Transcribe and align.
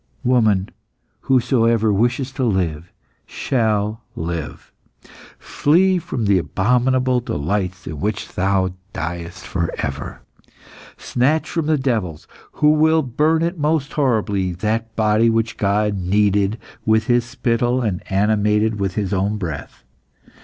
"Woman, 0.23 0.69
whosoever 1.19 1.93
wishes 1.93 2.31
to 2.31 2.43
live 2.43 2.91
shall 3.27 4.01
live. 4.15 4.71
Flee 5.37 5.99
from 5.99 6.25
the 6.25 6.39
abominable 6.39 7.19
delights 7.19 7.85
in 7.85 7.99
which 7.99 8.29
thou 8.33 8.73
diest 8.93 9.45
for 9.45 9.69
ever. 9.77 10.21
Snatch 10.97 11.47
from 11.47 11.67
the 11.67 11.77
devils, 11.77 12.27
who 12.53 12.71
will 12.71 13.03
burn 13.03 13.43
it 13.43 13.59
most 13.59 13.93
horribly, 13.93 14.53
that 14.53 14.95
body 14.95 15.29
which 15.29 15.55
God 15.57 15.95
kneaded 15.99 16.57
with 16.83 17.05
His 17.05 17.23
spittle 17.23 17.83
and 17.83 18.01
animated 18.11 18.79
with 18.79 18.95
his 18.95 19.13
own 19.13 19.37
breath. 19.37 19.83